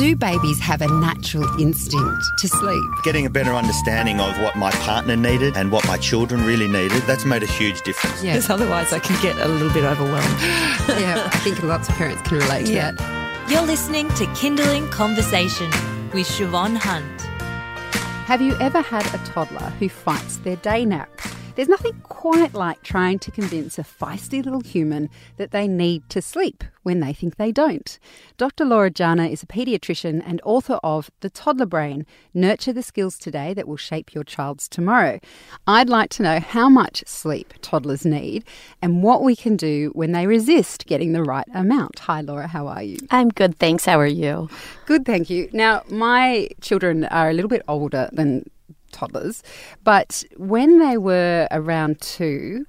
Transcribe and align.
Do 0.00 0.16
babies 0.16 0.58
have 0.60 0.80
a 0.80 0.86
natural 0.88 1.44
instinct 1.60 2.24
to 2.38 2.48
sleep? 2.48 2.90
Getting 3.04 3.26
a 3.26 3.28
better 3.28 3.52
understanding 3.52 4.18
of 4.18 4.40
what 4.40 4.56
my 4.56 4.70
partner 4.70 5.14
needed 5.14 5.58
and 5.58 5.70
what 5.70 5.86
my 5.86 5.98
children 5.98 6.42
really 6.42 6.68
needed, 6.68 7.02
that's 7.02 7.26
made 7.26 7.42
a 7.42 7.46
huge 7.46 7.82
difference. 7.82 8.24
Yeah. 8.24 8.32
Because 8.32 8.48
otherwise 8.48 8.94
I 8.94 8.98
can 8.98 9.20
get 9.20 9.36
a 9.36 9.46
little 9.46 9.68
bit 9.68 9.84
overwhelmed. 9.84 10.40
yeah, 10.88 11.28
I 11.30 11.38
think 11.40 11.62
lots 11.62 11.90
of 11.90 11.96
parents 11.96 12.22
can 12.22 12.38
relate 12.38 12.64
to 12.64 12.72
yeah. 12.72 12.92
that. 12.92 13.50
You're 13.50 13.60
listening 13.60 14.08
to 14.14 14.24
Kinderling 14.28 14.90
Conversation 14.90 15.70
with 16.14 16.26
Shevonne 16.26 16.78
Hunt. 16.78 17.20
Have 18.24 18.40
you 18.40 18.56
ever 18.58 18.80
had 18.80 19.04
a 19.14 19.18
toddler 19.26 19.68
who 19.78 19.90
fights 19.90 20.38
their 20.38 20.56
day 20.56 20.86
nap? 20.86 21.10
There's 21.56 21.68
nothing 21.68 22.00
quite 22.04 22.54
like 22.54 22.82
trying 22.82 23.18
to 23.20 23.30
convince 23.30 23.78
a 23.78 23.82
feisty 23.82 24.44
little 24.44 24.60
human 24.60 25.10
that 25.36 25.50
they 25.50 25.66
need 25.66 26.08
to 26.10 26.22
sleep 26.22 26.64
when 26.82 27.00
they 27.00 27.12
think 27.12 27.36
they 27.36 27.52
don't. 27.52 27.98
Dr. 28.36 28.64
Laura 28.64 28.90
Jana 28.90 29.26
is 29.26 29.42
a 29.42 29.46
paediatrician 29.46 30.22
and 30.24 30.40
author 30.44 30.78
of 30.82 31.10
The 31.20 31.28
Toddler 31.28 31.66
Brain 31.66 32.06
Nurture 32.32 32.72
the 32.72 32.82
Skills 32.82 33.18
Today 33.18 33.52
That 33.52 33.68
Will 33.68 33.76
Shape 33.76 34.14
Your 34.14 34.24
Child's 34.24 34.68
Tomorrow. 34.68 35.20
I'd 35.66 35.88
like 35.88 36.10
to 36.10 36.22
know 36.22 36.40
how 36.40 36.68
much 36.68 37.02
sleep 37.06 37.54
toddlers 37.60 38.04
need 38.06 38.44
and 38.80 39.02
what 39.02 39.22
we 39.22 39.34
can 39.36 39.56
do 39.56 39.90
when 39.94 40.12
they 40.12 40.26
resist 40.26 40.86
getting 40.86 41.12
the 41.12 41.22
right 41.22 41.46
amount. 41.52 41.98
Hi, 42.00 42.20
Laura, 42.20 42.46
how 42.46 42.68
are 42.68 42.82
you? 42.82 42.96
I'm 43.10 43.28
good, 43.28 43.58
thanks. 43.58 43.84
How 43.84 43.98
are 44.00 44.06
you? 44.06 44.48
Good, 44.86 45.04
thank 45.04 45.28
you. 45.28 45.50
Now, 45.52 45.82
my 45.88 46.48
children 46.60 47.04
are 47.06 47.28
a 47.28 47.32
little 47.32 47.50
bit 47.50 47.62
older 47.68 48.08
than 48.12 48.48
toddlers. 48.92 49.42
But 49.84 50.24
when 50.36 50.78
they 50.78 50.96
were 50.96 51.48
around 51.50 52.00
two, 52.00 52.66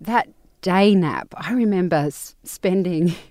that 0.00 0.28
day 0.60 0.94
nap, 0.94 1.34
I 1.36 1.52
remember 1.52 2.10
spending 2.44 3.14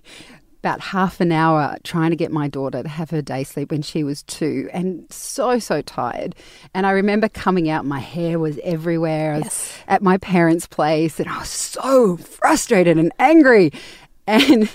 about 0.59 0.79
half 0.79 1.19
an 1.19 1.31
hour 1.31 1.75
trying 1.83 2.11
to 2.11 2.15
get 2.15 2.31
my 2.31 2.47
daughter 2.47 2.83
to 2.83 2.89
have 2.89 3.09
her 3.09 3.21
day 3.21 3.43
sleep 3.43 3.71
when 3.71 3.81
she 3.81 4.03
was 4.03 4.21
two 4.23 4.69
and 4.71 5.11
so 5.11 5.57
so 5.57 5.81
tired 5.81 6.35
and 6.75 6.85
i 6.85 6.91
remember 6.91 7.27
coming 7.27 7.67
out 7.67 7.83
my 7.83 7.99
hair 7.99 8.37
was 8.37 8.59
everywhere 8.63 9.33
i 9.33 9.37
was 9.37 9.45
yes. 9.45 9.77
at 9.87 10.03
my 10.03 10.17
parents 10.19 10.67
place 10.67 11.19
and 11.19 11.27
i 11.27 11.39
was 11.39 11.49
so 11.49 12.15
frustrated 12.15 12.95
and 12.99 13.11
angry 13.17 13.71
and 14.27 14.69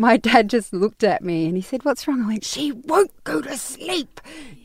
my 0.00 0.16
dad 0.16 0.48
just 0.48 0.72
looked 0.72 1.04
at 1.04 1.22
me 1.22 1.46
and 1.46 1.56
he 1.56 1.62
said, 1.62 1.84
What's 1.84 2.08
wrong? 2.08 2.22
I 2.22 2.26
went, 2.26 2.44
She 2.44 2.72
won't 2.72 3.12
go 3.24 3.42
to 3.42 3.56
sleep. 3.56 4.20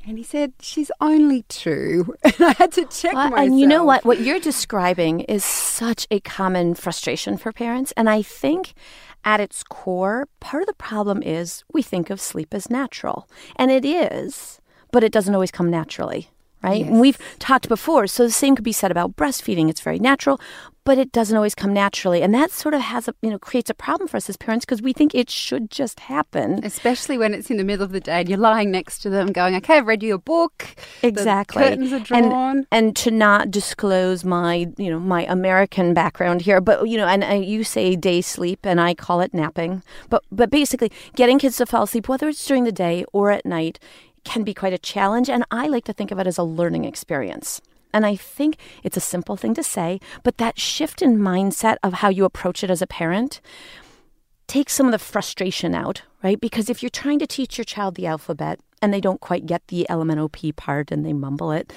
And 0.07 0.17
he 0.17 0.23
said, 0.23 0.53
She's 0.61 0.91
only 1.01 1.43
two. 1.43 2.15
And 2.23 2.35
I 2.39 2.53
had 2.53 2.71
to 2.73 2.85
check 2.85 3.13
well, 3.13 3.29
myself. 3.29 3.47
And 3.47 3.59
you 3.59 3.67
know 3.67 3.83
what? 3.83 4.05
What 4.05 4.21
you're 4.21 4.39
describing 4.39 5.21
is 5.21 5.43
such 5.43 6.07
a 6.09 6.21
common 6.21 6.73
frustration 6.73 7.37
for 7.37 7.51
parents. 7.51 7.93
And 7.97 8.09
I 8.09 8.21
think 8.21 8.73
at 9.25 9.41
its 9.41 9.63
core, 9.63 10.27
part 10.39 10.63
of 10.63 10.67
the 10.67 10.73
problem 10.73 11.21
is 11.21 11.63
we 11.73 11.81
think 11.81 12.09
of 12.09 12.21
sleep 12.21 12.53
as 12.53 12.69
natural. 12.69 13.29
And 13.57 13.71
it 13.71 13.83
is, 13.83 14.61
but 14.91 15.03
it 15.03 15.11
doesn't 15.11 15.33
always 15.33 15.51
come 15.51 15.69
naturally 15.69 16.29
right? 16.65 16.79
Yes. 16.81 16.89
And 16.89 16.99
we've 16.99 17.17
talked 17.39 17.69
before, 17.69 18.07
so 18.07 18.23
the 18.23 18.31
same 18.31 18.55
could 18.55 18.65
be 18.65 18.71
said 18.71 18.91
about 18.91 19.15
breastfeeding. 19.15 19.69
It's 19.69 19.81
very 19.81 19.99
natural, 19.99 20.39
but 20.83 20.97
it 20.97 21.11
doesn't 21.11 21.35
always 21.35 21.55
come 21.55 21.73
naturally, 21.73 22.21
and 22.21 22.33
that 22.33 22.51
sort 22.51 22.73
of 22.73 22.81
has 22.81 23.07
a 23.07 23.13
you 23.21 23.29
know 23.29 23.39
creates 23.39 23.69
a 23.69 23.73
problem 23.73 24.07
for 24.07 24.17
us 24.17 24.29
as 24.29 24.37
parents 24.37 24.65
because 24.65 24.81
we 24.81 24.93
think 24.93 25.13
it 25.13 25.29
should 25.29 25.69
just 25.69 25.99
happen, 26.01 26.59
especially 26.63 27.17
when 27.17 27.33
it's 27.33 27.49
in 27.49 27.57
the 27.57 27.63
middle 27.63 27.83
of 27.83 27.91
the 27.91 27.99
day 27.99 28.21
and 28.21 28.29
you're 28.29 28.37
lying 28.37 28.71
next 28.71 28.99
to 28.99 29.09
them, 29.09 29.31
going, 29.31 29.55
"Okay, 29.55 29.77
I've 29.77 29.87
read 29.87 30.03
you 30.03 30.13
a 30.15 30.19
book." 30.19 30.75
Exactly. 31.01 31.63
The 31.63 31.69
curtains 31.69 31.93
are 31.93 31.99
drawn, 31.99 32.57
and, 32.57 32.67
and 32.71 32.95
to 32.97 33.11
not 33.11 33.51
disclose 33.51 34.23
my 34.23 34.67
you 34.77 34.89
know 34.89 34.99
my 34.99 35.25
American 35.25 35.93
background 35.93 36.41
here, 36.41 36.61
but 36.61 36.87
you 36.87 36.97
know, 36.97 37.07
and 37.07 37.23
uh, 37.23 37.33
you 37.33 37.63
say 37.63 37.95
day 37.95 38.21
sleep, 38.21 38.59
and 38.63 38.79
I 38.79 38.93
call 38.93 39.21
it 39.21 39.33
napping, 39.33 39.83
but 40.09 40.23
but 40.31 40.49
basically 40.49 40.91
getting 41.15 41.39
kids 41.39 41.57
to 41.57 41.65
fall 41.65 41.83
asleep, 41.83 42.07
whether 42.07 42.29
it's 42.29 42.45
during 42.45 42.63
the 42.63 42.71
day 42.71 43.05
or 43.11 43.31
at 43.31 43.45
night, 43.45 43.79
can 44.25 44.43
be 44.43 44.53
quite 44.53 44.73
a 44.73 44.77
challenge, 44.77 45.29
and 45.29 45.45
I 45.51 45.67
like 45.67 45.85
to 45.85 45.93
think 45.93 46.11
of 46.11 46.19
it 46.19 46.27
as 46.27 46.37
a 46.37 46.43
learning 46.43 46.83
experience. 46.83 47.61
And 47.93 48.05
I 48.05 48.17
think 48.17 48.57
it's 48.83 48.97
a 48.97 48.99
simple 49.01 49.37
thing 49.37 49.53
to 49.53 49.63
say, 49.63 50.01
but 50.23 50.37
that 50.37 50.59
shift 50.59 51.01
in 51.01 51.17
mindset 51.17 51.77
of 51.81 51.93
how 51.93 52.09
you 52.09 52.25
approach 52.25 52.61
it 52.61 52.69
as 52.69 52.81
a 52.81 52.87
parent 52.87 53.39
takes 54.47 54.73
some 54.73 54.85
of 54.85 54.91
the 54.91 54.99
frustration 54.99 55.73
out, 55.73 56.03
right? 56.23 56.39
Because 56.39 56.69
if 56.69 56.81
you're 56.81 56.89
trying 56.89 57.19
to 57.19 57.27
teach 57.27 57.57
your 57.57 57.65
child 57.65 57.95
the 57.95 58.07
alphabet 58.07 58.59
and 58.81 58.93
they 58.93 59.01
don't 59.01 59.21
quite 59.21 59.45
get 59.45 59.67
the 59.67 59.85
LMNOP 59.89 60.55
part 60.55 60.91
and 60.91 61.05
they 61.05 61.13
mumble 61.13 61.51
it, 61.51 61.73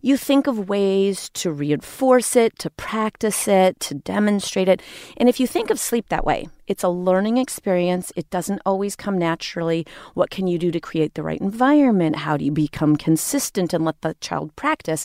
you 0.00 0.16
think 0.16 0.46
of 0.46 0.68
ways 0.68 1.28
to 1.30 1.50
reinforce 1.50 2.36
it, 2.36 2.58
to 2.60 2.70
practice 2.70 3.48
it, 3.48 3.80
to 3.80 3.94
demonstrate 3.94 4.68
it. 4.68 4.80
And 5.16 5.28
if 5.28 5.40
you 5.40 5.46
think 5.46 5.70
of 5.70 5.80
sleep 5.80 6.08
that 6.08 6.24
way, 6.24 6.48
it's 6.66 6.84
a 6.84 6.88
learning 6.88 7.38
experience. 7.38 8.12
It 8.14 8.30
doesn't 8.30 8.62
always 8.64 8.94
come 8.94 9.18
naturally. 9.18 9.86
What 10.14 10.30
can 10.30 10.46
you 10.46 10.58
do 10.58 10.70
to 10.70 10.80
create 10.80 11.14
the 11.14 11.22
right 11.22 11.40
environment? 11.40 12.16
How 12.16 12.36
do 12.36 12.44
you 12.44 12.52
become 12.52 12.96
consistent 12.96 13.72
and 13.72 13.84
let 13.84 14.00
the 14.02 14.14
child 14.20 14.54
practice? 14.54 15.04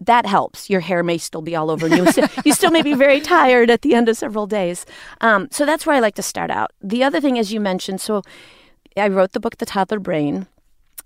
That 0.00 0.26
helps. 0.26 0.68
Your 0.68 0.80
hair 0.80 1.02
may 1.02 1.18
still 1.18 1.42
be 1.42 1.56
all 1.56 1.70
over, 1.70 1.86
and 1.86 1.96
you, 1.96 2.12
still, 2.12 2.28
you 2.44 2.52
still 2.52 2.70
may 2.70 2.82
be 2.82 2.94
very 2.94 3.20
tired 3.20 3.70
at 3.70 3.82
the 3.82 3.94
end 3.94 4.08
of 4.08 4.16
several 4.16 4.46
days. 4.46 4.86
Um, 5.20 5.48
so 5.50 5.64
that's 5.64 5.86
where 5.86 5.96
I 5.96 6.00
like 6.00 6.14
to 6.16 6.22
start 6.22 6.50
out. 6.50 6.72
The 6.82 7.02
other 7.02 7.20
thing, 7.20 7.38
as 7.38 7.52
you 7.52 7.60
mentioned, 7.60 8.00
so 8.00 8.22
I 8.96 9.08
wrote 9.08 9.32
the 9.32 9.40
book, 9.40 9.58
The 9.58 9.66
Toddler 9.66 9.98
Brain. 9.98 10.46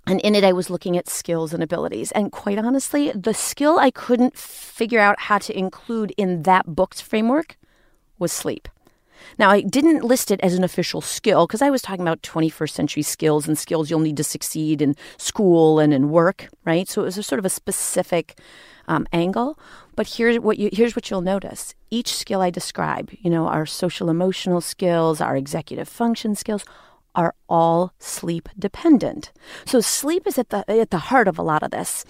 And 0.07 0.21
in 0.23 0.35
it, 0.35 0.45
I 0.45 0.53
was 0.53 0.71
looking 0.71 0.97
at 0.97 1.09
skills 1.09 1.53
and 1.53 1.63
abilities. 1.63 2.11
And 2.13 2.33
quite 2.33 2.59
honestly, 2.59 3.13
the 3.15 3.35
skill 3.35 3.79
I 3.79 3.91
couldn't 3.91 4.37
figure 4.37 4.99
out 4.99 5.21
how 5.21 5.39
to 5.39 5.57
include 5.57 6.13
in 6.17 6.43
that 6.43 6.75
book's 6.75 7.01
framework 7.01 7.57
was 8.19 8.33
sleep. 8.33 8.69
Now, 9.39 9.51
I 9.51 9.61
didn't 9.61 10.05
list 10.05 10.31
it 10.31 10.41
as 10.41 10.55
an 10.55 10.65
official 10.65 11.01
skill 11.01 11.47
because 11.47 11.63
I 11.63 11.71
was 11.71 11.83
talking 11.83 12.03
about 12.03 12.23
21st 12.23 12.71
century 12.71 13.03
skills 13.03 13.47
and 13.47 13.59
skills 13.59 13.91
you'll 13.91 14.01
need 14.01 14.17
to 14.17 14.25
succeed 14.25 14.83
in 14.83 14.97
school 15.19 15.79
and 15.79 15.93
in 15.93 16.11
work, 16.11 16.49
right? 16.65 16.89
So 16.89 17.03
it 17.03 17.07
was 17.07 17.19
a 17.19 17.23
sort 17.23 17.39
of 17.39 17.45
a 17.45 17.51
specific 17.51 18.39
um, 18.91 19.07
angle. 19.13 19.59
But 19.97 20.07
here's 20.17 20.39
what 20.41 20.59
you 20.59 20.69
here's 20.73 20.97
what 20.97 21.09
you'll 21.11 21.23
notice: 21.23 21.75
each 21.91 22.13
skill 22.15 22.43
I 22.43 22.51
describe, 22.51 23.11
you 23.21 23.31
know, 23.31 23.47
our 23.47 23.65
social 23.65 24.11
emotional 24.11 24.61
skills, 24.61 25.21
our 25.21 25.37
executive 25.37 25.89
function 25.89 26.35
skills, 26.35 26.65
are 27.15 27.35
all 27.49 27.93
sleep 27.99 28.49
dependent. 28.59 29.33
So 29.65 29.81
sleep 29.81 30.27
is 30.27 30.39
at 30.39 30.51
the 30.51 30.69
at 30.69 30.91
the 30.91 31.07
heart 31.11 31.29
of 31.29 31.39
a 31.39 31.43
lot 31.43 31.63
of 31.63 31.71
this. 31.71 32.05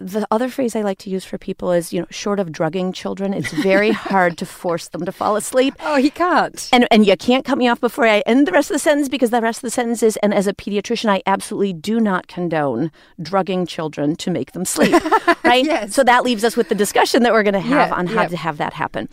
The 0.00 0.28
other 0.30 0.48
phrase 0.48 0.76
I 0.76 0.82
like 0.82 0.98
to 0.98 1.10
use 1.10 1.24
for 1.24 1.38
people 1.38 1.72
is, 1.72 1.92
you 1.92 2.00
know, 2.00 2.06
short 2.08 2.38
of 2.38 2.52
drugging 2.52 2.92
children, 2.92 3.34
it's 3.34 3.52
very 3.52 3.90
hard 4.08 4.38
to 4.38 4.46
force 4.46 4.88
them 4.88 5.04
to 5.04 5.10
fall 5.10 5.34
asleep. 5.34 5.74
Oh, 5.80 5.96
he 5.96 6.08
can't. 6.08 6.68
And 6.72 6.86
and 6.90 7.04
you 7.04 7.16
can't 7.16 7.44
cut 7.44 7.58
me 7.58 7.66
off 7.68 7.80
before 7.80 8.06
I 8.06 8.20
end 8.20 8.46
the 8.46 8.52
rest 8.52 8.70
of 8.70 8.74
the 8.76 8.78
sentence 8.78 9.08
because 9.08 9.30
the 9.30 9.40
rest 9.40 9.58
of 9.58 9.62
the 9.62 9.70
sentence 9.70 10.02
is, 10.04 10.16
and 10.18 10.32
as 10.32 10.46
a 10.46 10.54
pediatrician, 10.54 11.10
I 11.10 11.22
absolutely 11.26 11.72
do 11.72 11.98
not 11.98 12.28
condone 12.28 12.92
drugging 13.20 13.66
children 13.66 14.14
to 14.16 14.30
make 14.30 14.52
them 14.52 14.64
sleep. 14.64 14.94
Right? 15.44 15.64
yes. 15.64 15.94
So 15.94 16.04
that 16.04 16.24
leaves 16.24 16.44
us 16.44 16.56
with 16.56 16.68
the 16.68 16.74
discussion 16.74 17.22
that 17.22 17.32
we're 17.32 17.42
going 17.42 17.54
to 17.54 17.60
have 17.60 17.88
yeah, 17.88 17.94
on 17.94 18.06
how 18.06 18.26
to 18.26 18.36
have 18.36 18.58
that 18.58 18.74
happen. 18.74 19.08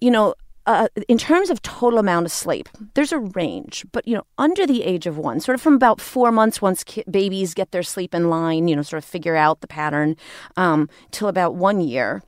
You 0.00 0.10
know, 0.10 0.34
uh, 0.66 0.88
in 1.08 1.18
terms 1.18 1.50
of 1.50 1.60
total 1.62 1.98
amount 1.98 2.26
of 2.26 2.32
sleep, 2.32 2.68
there's 2.94 3.12
a 3.12 3.18
range, 3.18 3.84
but 3.92 4.06
you 4.06 4.14
know, 4.14 4.24
under 4.38 4.66
the 4.66 4.84
age 4.84 5.06
of 5.06 5.18
one, 5.18 5.40
sort 5.40 5.54
of 5.54 5.60
from 5.60 5.74
about 5.74 6.00
four 6.00 6.30
months, 6.30 6.62
once 6.62 6.84
ki- 6.84 7.04
babies 7.10 7.54
get 7.54 7.72
their 7.72 7.82
sleep 7.82 8.14
in 8.14 8.30
line, 8.30 8.68
you 8.68 8.76
know, 8.76 8.82
sort 8.82 9.02
of 9.02 9.04
figure 9.04 9.36
out 9.36 9.60
the 9.60 9.66
pattern, 9.66 10.16
um, 10.56 10.88
till 11.10 11.28
about 11.28 11.54
one 11.54 11.80
year, 11.80 12.22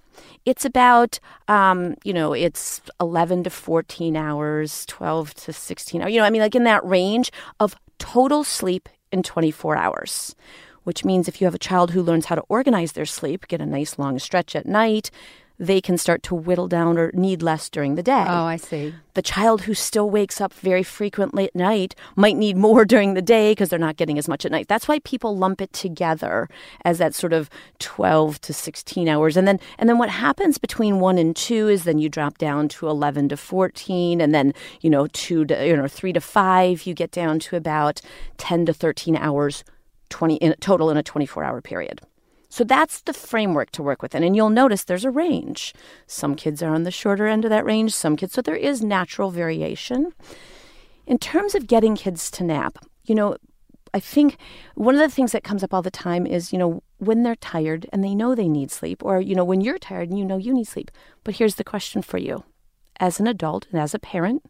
it's 0.45 0.65
about 0.65 1.19
um, 1.49 1.95
you 2.05 2.13
know 2.13 2.33
it's 2.33 2.81
11 3.01 3.45
to 3.45 3.51
14 3.51 4.17
hours 4.17 4.87
12 4.87 5.35
to 5.35 5.53
16 5.53 6.03
hours 6.03 6.13
you 6.13 6.21
know 6.21 6.25
i 6.25 6.31
mean 6.31 6.43
like 6.43 6.55
in 6.55 6.65
that 6.65 6.85
range 6.85 7.31
of 7.61 7.75
total 7.99 8.45
sleep 8.45 8.89
in 9.13 9.23
24 9.23 9.77
hours 9.77 10.35
which 10.85 11.05
means 11.05 11.29
if 11.29 11.41
you 11.41 11.47
have 11.47 11.55
a 11.55 11.59
child 11.59 11.91
who 11.91 12.03
learns 12.03 12.27
how 12.27 12.35
to 12.35 12.45
organize 12.49 12.93
their 12.93 13.07
sleep 13.07 13.49
get 13.49 13.61
a 13.61 13.67
nice 13.67 13.99
long 13.99 14.19
stretch 14.19 14.55
at 14.55 14.67
night 14.67 15.11
they 15.59 15.81
can 15.81 15.97
start 15.97 16.23
to 16.25 16.35
whittle 16.35 16.69
down 16.69 16.99
or 16.99 17.11
need 17.15 17.43
less 17.43 17.69
during 17.69 17.95
the 17.95 18.03
day. 18.03 18.25
Oh, 18.27 18.45
I 18.45 18.57
see. 18.57 18.95
The 19.15 19.23
child 19.23 19.63
who 19.63 19.75
still 19.75 20.11
wakes 20.11 20.41
up 20.41 20.53
very 20.53 20.83
frequently 20.83 21.45
at 21.45 21.55
night 21.55 21.95
might 22.17 22.37
need 22.37 22.57
more 22.57 22.85
during 22.95 23.15
the 23.15 23.23
day 23.23 23.53
because 23.53 23.69
they're 23.69 23.79
not 23.79 23.97
getting 23.97 24.19
as 24.19 24.29
much 24.29 24.45
at 24.45 24.51
night. 24.51 24.67
That's 24.69 24.89
why 24.89 24.99
people 25.01 25.37
lump 25.37 25.61
it 25.61 25.73
together 25.73 26.49
as 26.85 26.99
that 26.99 27.15
sort 27.15 27.33
of 27.33 27.49
12 27.79 28.41
to 28.43 28.53
16 28.53 29.09
hours. 29.09 29.37
And 29.37 29.47
then 29.47 29.61
and 29.79 29.89
then 29.89 29.99
what 29.99 30.11
happens 30.11 30.59
between 30.59 30.99
1 31.01 31.19
and 31.19 31.37
2 31.37 31.69
is 31.69 31.85
then 31.85 31.99
you 31.99 32.09
drop 32.09 32.39
down 32.39 32.69
to 32.69 32.89
11 32.89 33.29
to 33.29 33.37
14 33.37 34.21
and 34.21 34.35
then, 34.35 34.53
you 34.81 34.91
know, 34.91 35.07
2 35.09 35.45
to 35.45 35.67
you 35.67 35.77
know 35.77 35.89
3 35.89 36.13
to 36.13 36.21
5 36.21 36.87
you 36.87 36.95
get 36.95 37.11
down 37.13 37.39
to 37.39 37.57
about 37.57 38.01
10 38.39 38.67
to 38.67 38.73
13 38.73 39.17
hours 39.17 39.65
20 40.11 40.37
in 40.37 40.55
total 40.61 40.91
in 40.91 40.97
a 40.97 41.03
24-hour 41.03 41.61
period. 41.61 42.01
So 42.55 42.63
that's 42.63 43.01
the 43.01 43.13
framework 43.13 43.73
to 43.73 43.83
work 43.83 44.01
with. 44.01 44.15
And 44.15 44.37
you'll 44.37 44.49
notice 44.49 44.85
there's 44.85 45.05
a 45.05 45.11
range. 45.11 45.75
Some 46.07 46.37
kids 46.37 46.63
are 46.63 46.73
on 46.73 46.85
the 46.85 46.93
shorter 46.93 47.27
end 47.27 47.45
of 47.45 47.51
that 47.51 47.65
range, 47.65 47.93
some 47.93 48.15
kids, 48.15 48.33
so 48.33 48.43
there 48.43 48.55
is 48.55 48.81
natural 48.81 49.33
variation. 49.33 50.13
In 51.05 51.19
terms 51.19 51.57
of 51.57 51.67
getting 51.67 51.97
kids 51.97 52.31
to 52.31 52.45
nap, 52.45 52.79
you 53.07 53.17
know, 53.17 53.39
I 53.93 53.99
think 53.99 54.37
one 54.77 54.95
of 54.95 55.01
the 55.01 55.13
things 55.13 55.33
that 55.33 55.43
comes 55.43 55.65
up 55.65 55.75
all 55.75 55.83
the 55.83 55.91
time 55.91 56.29
is, 56.29 56.53
you 56.53 56.59
know, 56.61 56.85
when 56.99 57.25
they're 57.25 57.35
tired 57.35 57.89
and 57.93 58.05
they 58.05 58.15
know 58.15 58.37
they 58.37 58.49
need 58.49 58.71
sleep, 58.71 59.05
or, 59.05 59.21
you 59.21 59.35
know, 59.35 59.45
when 59.45 59.61
you're 59.61 59.77
tired 59.77 60.11
and 60.11 60.17
you 60.17 60.25
know 60.25 60.37
you 60.37 60.55
need 60.55 60.69
sleep. 60.69 60.93
But 61.25 61.35
here's 61.35 61.57
the 61.57 61.65
question 61.65 62.03
for 62.03 62.19
you 62.19 62.45
as 63.01 63.19
an 63.19 63.27
adult 63.27 63.67
and 63.73 63.81
as 63.81 63.95
a 63.95 63.99
parent, 63.99 64.45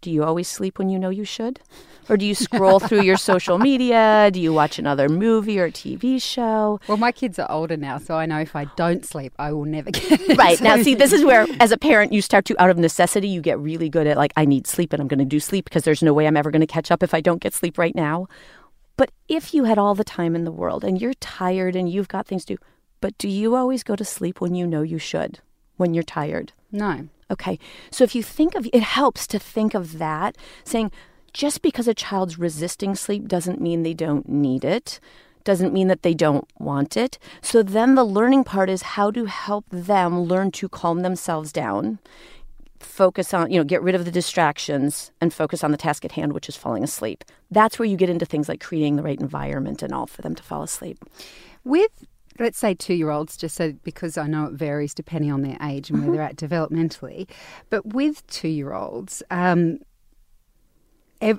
Do 0.00 0.10
you 0.10 0.24
always 0.24 0.48
sleep 0.48 0.78
when 0.78 0.88
you 0.88 0.98
know 0.98 1.10
you 1.10 1.24
should? 1.24 1.60
Or 2.08 2.16
do 2.16 2.24
you 2.24 2.34
scroll 2.34 2.80
through 2.80 3.02
your 3.02 3.18
social 3.18 3.58
media? 3.58 4.30
Do 4.32 4.40
you 4.40 4.52
watch 4.52 4.78
another 4.78 5.08
movie 5.08 5.60
or 5.60 5.70
TV 5.70 6.20
show? 6.20 6.80
Well, 6.88 6.96
my 6.96 7.12
kids 7.12 7.38
are 7.38 7.50
older 7.50 7.76
now, 7.76 7.98
so 7.98 8.16
I 8.16 8.24
know 8.24 8.38
if 8.40 8.56
I 8.56 8.64
don't 8.76 9.04
sleep, 9.04 9.34
I 9.38 9.52
will 9.52 9.66
never 9.66 9.90
get 9.92 10.20
it. 10.20 10.38
Right. 10.38 10.60
Now, 10.60 10.82
see, 10.82 10.94
this 10.94 11.12
is 11.12 11.24
where, 11.24 11.46
as 11.60 11.70
a 11.70 11.76
parent, 11.76 12.12
you 12.12 12.22
start 12.22 12.46
to, 12.46 12.60
out 12.60 12.70
of 12.70 12.78
necessity, 12.78 13.28
you 13.28 13.42
get 13.42 13.58
really 13.58 13.88
good 13.90 14.06
at, 14.06 14.16
like, 14.16 14.32
I 14.36 14.46
need 14.46 14.66
sleep 14.66 14.92
and 14.92 15.02
I'm 15.02 15.08
going 15.08 15.18
to 15.18 15.24
do 15.24 15.38
sleep 15.38 15.66
because 15.66 15.84
there's 15.84 16.02
no 16.02 16.14
way 16.14 16.26
I'm 16.26 16.36
ever 16.36 16.50
going 16.50 16.60
to 16.60 16.66
catch 16.66 16.90
up 16.90 17.02
if 17.02 17.12
I 17.12 17.20
don't 17.20 17.42
get 17.42 17.52
sleep 17.52 17.76
right 17.76 17.94
now. 17.94 18.26
But 18.96 19.12
if 19.28 19.54
you 19.54 19.64
had 19.64 19.78
all 19.78 19.94
the 19.94 20.04
time 20.04 20.34
in 20.34 20.44
the 20.44 20.52
world 20.52 20.82
and 20.82 21.00
you're 21.00 21.14
tired 21.14 21.76
and 21.76 21.88
you've 21.90 22.08
got 22.08 22.26
things 22.26 22.44
to 22.46 22.56
do, 22.56 22.62
but 23.00 23.16
do 23.18 23.28
you 23.28 23.54
always 23.54 23.82
go 23.82 23.96
to 23.96 24.04
sleep 24.04 24.40
when 24.40 24.54
you 24.54 24.66
know 24.66 24.82
you 24.82 24.98
should, 24.98 25.40
when 25.76 25.94
you're 25.94 26.02
tired? 26.02 26.52
No. 26.72 27.08
Okay. 27.30 27.58
So 27.90 28.04
if 28.04 28.14
you 28.14 28.22
think 28.22 28.54
of 28.54 28.68
it 28.72 28.82
helps 28.82 29.26
to 29.28 29.38
think 29.38 29.74
of 29.74 29.98
that, 29.98 30.36
saying 30.64 30.90
just 31.32 31.62
because 31.62 31.86
a 31.86 31.94
child's 31.94 32.38
resisting 32.38 32.94
sleep 32.94 33.28
doesn't 33.28 33.60
mean 33.60 33.82
they 33.82 33.94
don't 33.94 34.28
need 34.28 34.64
it, 34.64 34.98
doesn't 35.44 35.72
mean 35.72 35.88
that 35.88 36.02
they 36.02 36.14
don't 36.14 36.48
want 36.58 36.96
it. 36.96 37.18
So 37.40 37.62
then 37.62 37.94
the 37.94 38.04
learning 38.04 38.44
part 38.44 38.68
is 38.68 38.82
how 38.82 39.10
to 39.12 39.24
help 39.26 39.64
them 39.70 40.22
learn 40.22 40.50
to 40.52 40.68
calm 40.68 41.00
themselves 41.00 41.52
down, 41.52 41.98
focus 42.80 43.32
on, 43.32 43.50
you 43.50 43.58
know, 43.58 43.64
get 43.64 43.82
rid 43.82 43.94
of 43.94 44.04
the 44.04 44.10
distractions 44.10 45.12
and 45.20 45.32
focus 45.32 45.62
on 45.62 45.70
the 45.70 45.76
task 45.76 46.04
at 46.04 46.12
hand, 46.12 46.32
which 46.32 46.48
is 46.48 46.56
falling 46.56 46.84
asleep. 46.84 47.24
That's 47.50 47.78
where 47.78 47.86
you 47.86 47.96
get 47.96 48.10
into 48.10 48.26
things 48.26 48.48
like 48.48 48.60
creating 48.60 48.96
the 48.96 49.02
right 49.02 49.20
environment 49.20 49.82
and 49.82 49.92
all 49.92 50.06
for 50.06 50.22
them 50.22 50.34
to 50.34 50.42
fall 50.42 50.62
asleep. 50.62 50.98
With 51.64 52.06
let's 52.40 52.58
say 52.58 52.74
two 52.74 52.94
year 52.94 53.10
olds, 53.10 53.36
just 53.36 53.54
so 53.54 53.72
because 53.84 54.18
I 54.18 54.26
know 54.26 54.46
it 54.46 54.54
varies 54.54 54.94
depending 54.94 55.30
on 55.30 55.42
their 55.42 55.58
age 55.62 55.90
and 55.90 56.02
where 56.02 56.10
they're 56.10 56.22
at 56.22 56.36
developmentally, 56.36 57.28
but 57.68 57.86
with 57.86 58.26
two 58.26 58.48
year 58.48 58.72
olds, 58.72 59.22
um, 59.30 59.78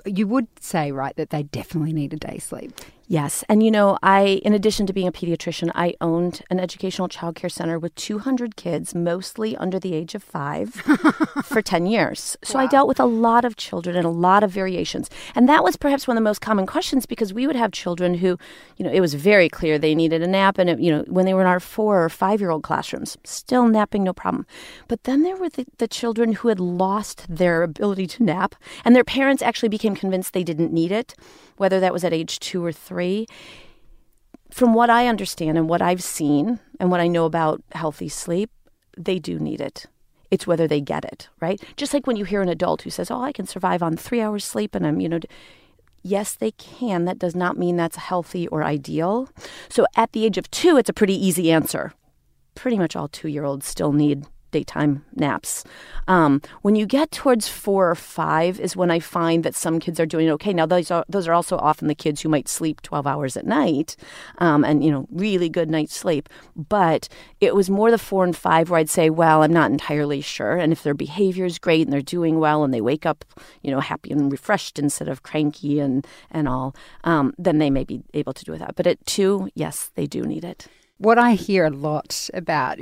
you 0.06 0.28
would 0.28 0.46
say 0.60 0.92
right 0.92 1.14
that 1.16 1.30
they 1.30 1.42
definitely 1.42 1.92
need 1.92 2.12
a 2.12 2.16
day 2.16 2.38
sleep. 2.38 2.72
Yes. 3.08 3.44
And 3.48 3.62
you 3.62 3.70
know, 3.70 3.98
I, 4.02 4.40
in 4.44 4.54
addition 4.54 4.86
to 4.86 4.92
being 4.92 5.08
a 5.08 5.12
pediatrician, 5.12 5.70
I 5.74 5.94
owned 6.00 6.42
an 6.50 6.60
educational 6.60 7.08
childcare 7.08 7.50
center 7.50 7.78
with 7.78 7.94
200 7.96 8.56
kids, 8.56 8.94
mostly 8.94 9.56
under 9.56 9.78
the 9.78 9.92
age 9.94 10.14
of 10.14 10.22
five, 10.22 10.70
for 11.44 11.60
10 11.60 11.86
years. 11.86 12.36
So 12.44 12.58
I 12.58 12.66
dealt 12.66 12.88
with 12.88 13.00
a 13.00 13.04
lot 13.04 13.44
of 13.44 13.56
children 13.56 13.96
and 13.96 14.06
a 14.06 14.10
lot 14.10 14.44
of 14.44 14.50
variations. 14.50 15.10
And 15.34 15.48
that 15.48 15.64
was 15.64 15.76
perhaps 15.76 16.06
one 16.06 16.16
of 16.16 16.20
the 16.22 16.24
most 16.24 16.40
common 16.40 16.64
questions 16.64 17.04
because 17.04 17.34
we 17.34 17.46
would 17.46 17.56
have 17.56 17.72
children 17.72 18.14
who, 18.14 18.38
you 18.76 18.84
know, 18.84 18.92
it 18.92 19.00
was 19.00 19.14
very 19.14 19.48
clear 19.48 19.78
they 19.78 19.94
needed 19.94 20.22
a 20.22 20.26
nap. 20.26 20.58
And, 20.58 20.70
it, 20.70 20.78
you 20.80 20.90
know, 20.90 21.04
when 21.08 21.26
they 21.26 21.34
were 21.34 21.40
in 21.40 21.46
our 21.46 21.60
four 21.60 22.04
or 22.04 22.08
five 22.08 22.40
year 22.40 22.50
old 22.50 22.62
classrooms, 22.62 23.18
still 23.24 23.66
napping, 23.66 24.04
no 24.04 24.12
problem. 24.12 24.46
But 24.88 25.04
then 25.04 25.22
there 25.22 25.36
were 25.36 25.48
the, 25.48 25.66
the 25.78 25.88
children 25.88 26.34
who 26.34 26.48
had 26.48 26.60
lost 26.60 27.26
their 27.28 27.62
ability 27.62 28.06
to 28.06 28.22
nap, 28.22 28.54
and 28.84 28.94
their 28.94 29.04
parents 29.04 29.42
actually 29.42 29.68
became 29.68 29.94
convinced 29.94 30.32
they 30.32 30.44
didn't 30.44 30.72
need 30.72 30.92
it, 30.92 31.14
whether 31.56 31.80
that 31.80 31.92
was 31.92 32.04
at 32.04 32.12
age 32.12 32.38
two 32.40 32.64
or 32.64 32.72
three 32.72 32.91
from 34.50 34.74
what 34.74 34.90
I 34.90 35.08
understand 35.08 35.56
and 35.56 35.68
what 35.68 35.82
I've 35.82 36.02
seen 36.02 36.60
and 36.78 36.90
what 36.90 37.00
I 37.00 37.08
know 37.08 37.24
about 37.24 37.62
healthy 37.72 38.08
sleep, 38.08 38.50
they 38.96 39.18
do 39.18 39.38
need 39.38 39.60
it. 39.60 39.86
It's 40.30 40.46
whether 40.46 40.68
they 40.68 40.80
get 40.80 41.04
it, 41.04 41.28
right? 41.40 41.62
Just 41.76 41.92
like 41.92 42.06
when 42.06 42.16
you 42.16 42.24
hear 42.24 42.42
an 42.42 42.48
adult 42.48 42.82
who 42.82 42.90
says, 42.90 43.10
"Oh, 43.10 43.22
I 43.22 43.32
can 43.32 43.46
survive 43.46 43.82
on 43.82 43.96
3 43.96 44.20
hours 44.20 44.44
sleep 44.44 44.74
and 44.74 44.86
I'm, 44.86 45.00
you 45.00 45.08
know, 45.08 45.20
yes, 46.02 46.34
they 46.34 46.52
can. 46.52 47.04
That 47.04 47.18
does 47.18 47.34
not 47.34 47.58
mean 47.58 47.76
that's 47.76 47.96
healthy 47.96 48.48
or 48.48 48.64
ideal. 48.64 49.28
So 49.68 49.86
at 49.96 50.12
the 50.12 50.24
age 50.24 50.38
of 50.38 50.50
2, 50.50 50.76
it's 50.76 50.90
a 50.90 50.94
pretty 50.94 51.14
easy 51.14 51.52
answer. 51.52 51.92
Pretty 52.54 52.78
much 52.78 52.96
all 52.96 53.08
2-year-olds 53.08 53.66
still 53.66 53.92
need 53.92 54.26
daytime 54.52 55.04
naps. 55.16 55.64
Um, 56.06 56.40
when 56.62 56.76
you 56.76 56.86
get 56.86 57.10
towards 57.10 57.48
four 57.48 57.90
or 57.90 57.94
five 57.94 58.60
is 58.60 58.76
when 58.76 58.90
I 58.90 59.00
find 59.00 59.44
that 59.44 59.54
some 59.54 59.80
kids 59.80 59.98
are 59.98 60.06
doing 60.06 60.30
okay. 60.30 60.52
Now 60.52 60.66
those 60.66 60.90
are 60.90 61.04
those 61.08 61.26
are 61.26 61.32
also 61.32 61.56
often 61.56 61.88
the 61.88 61.94
kids 61.94 62.20
who 62.20 62.28
might 62.28 62.48
sleep 62.48 62.80
twelve 62.82 63.06
hours 63.06 63.36
at 63.36 63.46
night, 63.46 63.96
um, 64.38 64.64
and 64.64 64.84
you 64.84 64.90
know 64.90 65.08
really 65.10 65.48
good 65.48 65.70
night's 65.70 65.96
sleep. 65.96 66.28
But 66.54 67.08
it 67.40 67.54
was 67.54 67.68
more 67.70 67.90
the 67.90 67.98
four 67.98 68.24
and 68.24 68.36
five 68.36 68.70
where 68.70 68.78
I'd 68.78 68.90
say, 68.90 69.10
well, 69.10 69.42
I'm 69.42 69.52
not 69.52 69.70
entirely 69.70 70.20
sure. 70.20 70.56
And 70.56 70.72
if 70.72 70.82
their 70.82 70.94
behavior 70.94 71.44
is 71.44 71.58
great 71.58 71.82
and 71.82 71.92
they're 71.92 72.02
doing 72.02 72.38
well 72.38 72.62
and 72.62 72.72
they 72.72 72.80
wake 72.80 73.06
up, 73.06 73.24
you 73.62 73.70
know, 73.70 73.80
happy 73.80 74.12
and 74.12 74.30
refreshed 74.30 74.78
instead 74.78 75.08
of 75.08 75.22
cranky 75.22 75.80
and 75.80 76.06
and 76.30 76.48
all, 76.48 76.74
um, 77.04 77.34
then 77.38 77.58
they 77.58 77.70
may 77.70 77.84
be 77.84 78.02
able 78.14 78.32
to 78.34 78.44
do 78.44 78.56
that. 78.58 78.76
But 78.76 78.86
at 78.86 79.04
two, 79.06 79.48
yes, 79.54 79.90
they 79.94 80.06
do 80.06 80.22
need 80.22 80.44
it. 80.44 80.68
What 81.02 81.18
I 81.18 81.32
hear 81.32 81.66
a 81.66 81.70
lot 81.70 82.30
about, 82.32 82.78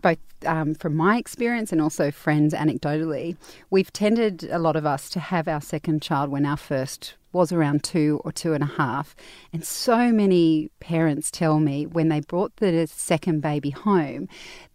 both 0.00 0.18
um, 0.44 0.74
from 0.74 0.96
my 0.96 1.18
experience 1.18 1.70
and 1.70 1.80
also 1.80 2.10
friends 2.10 2.52
anecdotally, 2.52 3.36
we've 3.70 3.92
tended, 3.92 4.48
a 4.50 4.58
lot 4.58 4.74
of 4.74 4.84
us, 4.84 5.08
to 5.10 5.20
have 5.20 5.46
our 5.46 5.60
second 5.60 6.02
child 6.02 6.30
when 6.30 6.44
our 6.44 6.56
first 6.56 7.14
was 7.32 7.52
around 7.52 7.84
two 7.84 8.20
or 8.24 8.32
two 8.32 8.54
and 8.54 8.64
a 8.64 8.66
half. 8.66 9.14
And 9.52 9.64
so 9.64 10.10
many 10.10 10.72
parents 10.80 11.30
tell 11.30 11.60
me 11.60 11.86
when 11.86 12.08
they 12.08 12.18
brought 12.18 12.56
the 12.56 12.88
second 12.88 13.40
baby 13.40 13.70
home, 13.70 14.28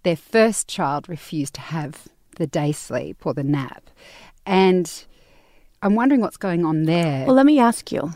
their 0.03 0.15
first 0.15 0.69
child 0.69 1.09
refused 1.09 1.55
to 1.55 1.61
have 1.61 2.07
the 2.37 2.47
day 2.47 2.71
sleep 2.71 3.25
or 3.25 3.33
the 3.33 3.43
nap. 3.43 3.89
And 4.45 5.03
I'm 5.81 5.95
wondering 5.95 6.21
what's 6.21 6.37
going 6.37 6.63
on 6.63 6.83
there. 6.83 7.25
Well, 7.25 7.35
let 7.35 7.45
me 7.45 7.59
ask 7.59 7.91
you 7.91 8.13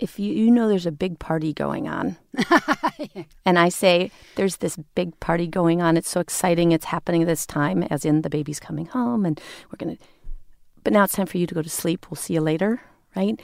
if 0.00 0.18
you, 0.18 0.32
you 0.32 0.50
know 0.50 0.68
there's 0.68 0.86
a 0.86 0.92
big 0.92 1.18
party 1.18 1.52
going 1.52 1.88
on, 1.88 2.16
and 3.44 3.58
I 3.58 3.68
say 3.68 4.10
there's 4.34 4.56
this 4.56 4.76
big 4.94 5.18
party 5.20 5.46
going 5.46 5.80
on, 5.80 5.96
it's 5.96 6.08
so 6.08 6.20
exciting, 6.20 6.72
it's 6.72 6.86
happening 6.86 7.22
at 7.22 7.28
this 7.28 7.46
time, 7.46 7.82
as 7.84 8.04
in 8.04 8.22
the 8.22 8.30
baby's 8.30 8.60
coming 8.60 8.86
home, 8.86 9.24
and 9.24 9.40
we're 9.70 9.84
going 9.84 9.96
to, 9.96 10.04
but 10.82 10.92
now 10.92 11.04
it's 11.04 11.14
time 11.14 11.26
for 11.26 11.38
you 11.38 11.46
to 11.46 11.54
go 11.54 11.62
to 11.62 11.70
sleep. 11.70 12.10
We'll 12.10 12.16
see 12.16 12.34
you 12.34 12.40
later, 12.40 12.82
right? 13.14 13.40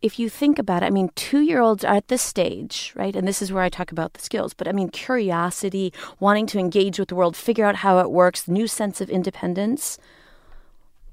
If 0.00 0.20
you 0.20 0.28
think 0.28 0.60
about 0.60 0.84
it, 0.84 0.86
I 0.86 0.90
mean, 0.90 1.10
two 1.16 1.40
year 1.40 1.60
olds 1.60 1.84
are 1.84 1.96
at 1.96 2.06
this 2.06 2.22
stage, 2.22 2.92
right? 2.94 3.16
And 3.16 3.26
this 3.26 3.42
is 3.42 3.52
where 3.52 3.64
I 3.64 3.68
talk 3.68 3.90
about 3.90 4.14
the 4.14 4.22
skills, 4.22 4.54
but 4.54 4.68
I 4.68 4.72
mean, 4.72 4.90
curiosity, 4.90 5.92
wanting 6.20 6.46
to 6.46 6.58
engage 6.60 7.00
with 7.00 7.08
the 7.08 7.16
world, 7.16 7.36
figure 7.36 7.64
out 7.64 7.76
how 7.76 7.98
it 7.98 8.10
works, 8.12 8.46
new 8.46 8.68
sense 8.68 9.00
of 9.00 9.10
independence 9.10 9.98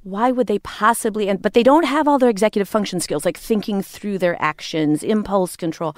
why 0.06 0.32
would 0.32 0.46
they 0.46 0.60
possibly 0.60 1.28
and 1.28 1.42
but 1.42 1.54
they 1.54 1.64
don't 1.64 1.86
have 1.86 2.08
all 2.08 2.20
their 2.20 2.30
executive 2.30 2.70
function 2.70 3.00
skills 3.00 3.26
like 3.26 3.38
thinking 3.38 3.82
through 3.82 4.20
their 4.20 4.40
actions 4.40 5.02
impulse 5.02 5.56
control. 5.56 5.96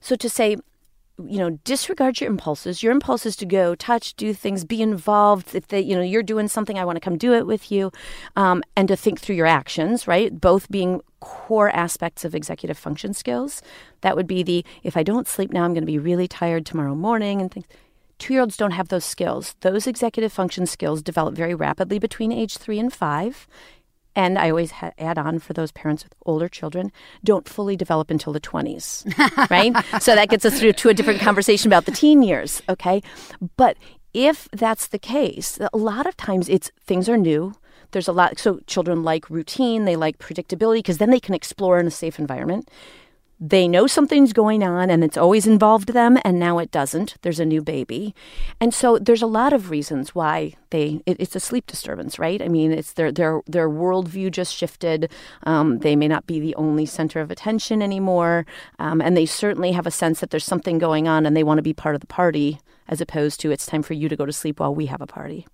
So 0.00 0.16
to 0.16 0.28
say 0.28 0.56
you 1.24 1.38
know 1.38 1.50
disregard 1.62 2.20
your 2.20 2.28
impulses 2.28 2.82
your 2.82 2.92
impulses 2.92 3.36
to 3.36 3.46
go 3.46 3.74
touch 3.76 4.14
do 4.14 4.34
things 4.34 4.64
be 4.64 4.82
involved. 4.82 5.54
If 5.54 5.68
they 5.68 5.80
you 5.80 5.94
know 5.94 6.02
you're 6.02 6.24
doing 6.24 6.48
something 6.48 6.76
i 6.76 6.84
want 6.84 6.96
to 6.96 7.00
come 7.00 7.16
do 7.16 7.34
it 7.34 7.46
with 7.46 7.70
you 7.70 7.92
um, 8.34 8.64
and 8.76 8.88
to 8.88 8.96
think 8.96 9.20
through 9.20 9.36
your 9.36 9.46
actions 9.46 10.08
right? 10.08 10.40
Both 10.40 10.68
being 10.68 11.00
core 11.20 11.70
aspects 11.70 12.24
of 12.24 12.34
executive 12.34 12.76
function 12.76 13.14
skills. 13.14 13.62
That 14.00 14.16
would 14.16 14.26
be 14.26 14.42
the 14.42 14.64
if 14.82 14.96
i 14.96 15.04
don't 15.04 15.28
sleep 15.28 15.52
now 15.52 15.62
i'm 15.64 15.72
going 15.72 15.82
to 15.82 15.86
be 15.86 16.00
really 16.00 16.26
tired 16.26 16.66
tomorrow 16.66 16.96
morning 16.96 17.40
and 17.40 17.52
things 17.52 17.66
Two 18.18 18.34
year 18.34 18.40
olds 18.40 18.56
don't 18.56 18.72
have 18.72 18.88
those 18.88 19.04
skills. 19.04 19.54
Those 19.60 19.86
executive 19.86 20.32
function 20.32 20.66
skills 20.66 21.02
develop 21.02 21.34
very 21.34 21.54
rapidly 21.54 21.98
between 21.98 22.32
age 22.32 22.56
three 22.56 22.78
and 22.78 22.92
five. 22.92 23.46
And 24.14 24.38
I 24.38 24.48
always 24.48 24.70
ha- 24.70 24.92
add 24.98 25.18
on 25.18 25.38
for 25.38 25.52
those 25.52 25.70
parents 25.72 26.02
with 26.02 26.14
older 26.24 26.48
children, 26.48 26.90
don't 27.22 27.46
fully 27.46 27.76
develop 27.76 28.10
until 28.10 28.32
the 28.32 28.40
20s, 28.40 29.04
right? 29.50 30.02
so 30.02 30.14
that 30.14 30.30
gets 30.30 30.46
us 30.46 30.58
through 30.58 30.72
to 30.72 30.88
a 30.88 30.94
different 30.94 31.20
conversation 31.20 31.68
about 31.68 31.84
the 31.84 31.92
teen 31.92 32.22
years, 32.22 32.62
okay? 32.66 33.02
But 33.58 33.76
if 34.14 34.48
that's 34.52 34.86
the 34.86 34.98
case, 34.98 35.58
a 35.70 35.76
lot 35.76 36.06
of 36.06 36.16
times 36.16 36.48
it's 36.48 36.70
things 36.86 37.10
are 37.10 37.18
new. 37.18 37.52
There's 37.90 38.08
a 38.08 38.12
lot, 38.12 38.38
so 38.38 38.60
children 38.66 39.02
like 39.02 39.28
routine, 39.28 39.84
they 39.84 39.96
like 39.96 40.18
predictability 40.18 40.78
because 40.78 40.96
then 40.96 41.10
they 41.10 41.20
can 41.20 41.34
explore 41.34 41.78
in 41.78 41.86
a 41.86 41.90
safe 41.90 42.18
environment 42.18 42.70
they 43.38 43.68
know 43.68 43.86
something's 43.86 44.32
going 44.32 44.62
on 44.62 44.88
and 44.88 45.04
it's 45.04 45.16
always 45.16 45.46
involved 45.46 45.92
them 45.92 46.18
and 46.24 46.38
now 46.38 46.58
it 46.58 46.70
doesn't. 46.70 47.16
There's 47.22 47.40
a 47.40 47.44
new 47.44 47.60
baby. 47.60 48.14
And 48.60 48.72
so 48.72 48.98
there's 48.98 49.22
a 49.22 49.26
lot 49.26 49.52
of 49.52 49.70
reasons 49.70 50.14
why 50.14 50.54
they 50.70 51.02
it, 51.04 51.18
it's 51.20 51.36
a 51.36 51.40
sleep 51.40 51.66
disturbance 51.66 52.18
right? 52.18 52.40
I 52.40 52.48
mean 52.48 52.72
it's 52.72 52.94
their 52.94 53.12
their 53.12 53.42
their 53.46 53.68
worldview 53.68 54.30
just 54.30 54.54
shifted. 54.54 55.10
Um, 55.42 55.78
they 55.80 55.96
may 55.96 56.08
not 56.08 56.26
be 56.26 56.40
the 56.40 56.54
only 56.54 56.86
center 56.86 57.20
of 57.20 57.30
attention 57.30 57.82
anymore. 57.82 58.46
Um, 58.78 59.00
and 59.02 59.16
they 59.16 59.26
certainly 59.26 59.72
have 59.72 59.86
a 59.86 59.90
sense 59.90 60.20
that 60.20 60.30
there's 60.30 60.44
something 60.44 60.78
going 60.78 61.06
on 61.06 61.26
and 61.26 61.36
they 61.36 61.44
want 61.44 61.58
to 61.58 61.62
be 61.62 61.74
part 61.74 61.94
of 61.94 62.00
the 62.00 62.06
party 62.06 62.58
as 62.88 63.00
opposed 63.00 63.40
to 63.40 63.50
it's 63.50 63.66
time 63.66 63.82
for 63.82 63.94
you 63.94 64.08
to 64.08 64.16
go 64.16 64.24
to 64.24 64.32
sleep 64.32 64.60
while 64.60 64.74
we 64.74 64.86
have 64.86 65.00
a 65.00 65.06
party 65.06 65.46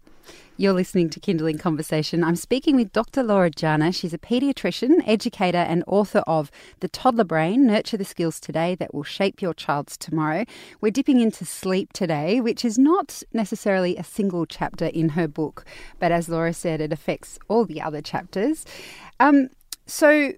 You're 0.58 0.74
listening 0.74 1.08
to 1.10 1.20
Kinderling 1.20 1.58
Conversation. 1.58 2.22
I'm 2.22 2.36
speaking 2.36 2.76
with 2.76 2.92
Dr. 2.92 3.22
Laura 3.22 3.50
Jana. 3.50 3.90
She's 3.90 4.12
a 4.12 4.18
paediatrician, 4.18 5.02
educator, 5.06 5.56
and 5.56 5.82
author 5.86 6.22
of 6.26 6.50
The 6.80 6.88
Toddler 6.88 7.24
Brain 7.24 7.66
Nurture 7.66 7.96
the 7.96 8.04
Skills 8.04 8.38
Today 8.38 8.74
That 8.74 8.92
Will 8.92 9.02
Shape 9.02 9.40
Your 9.40 9.54
Child's 9.54 9.96
Tomorrow. 9.96 10.44
We're 10.82 10.92
dipping 10.92 11.20
into 11.20 11.46
sleep 11.46 11.94
today, 11.94 12.38
which 12.42 12.66
is 12.66 12.78
not 12.78 13.22
necessarily 13.32 13.96
a 13.96 14.04
single 14.04 14.44
chapter 14.44 14.84
in 14.84 15.10
her 15.10 15.26
book, 15.26 15.64
but 15.98 16.12
as 16.12 16.28
Laura 16.28 16.52
said, 16.52 16.82
it 16.82 16.92
affects 16.92 17.38
all 17.48 17.64
the 17.64 17.80
other 17.80 18.02
chapters. 18.02 18.66
Um, 19.20 19.48
so, 19.86 20.32